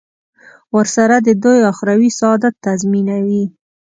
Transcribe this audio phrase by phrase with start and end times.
[0.75, 3.43] ورسره د دوی اخروي سعادت تضمینوي.